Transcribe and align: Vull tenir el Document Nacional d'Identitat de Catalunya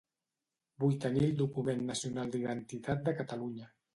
Vull 0.83 0.95
tenir 1.03 1.21
el 1.25 1.35
Document 1.41 1.85
Nacional 1.91 2.33
d'Identitat 2.37 3.07
de 3.09 3.17
Catalunya 3.23 3.71